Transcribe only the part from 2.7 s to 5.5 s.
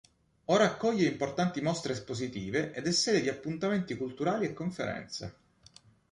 ed è sede di appuntamenti culturali e conferenze.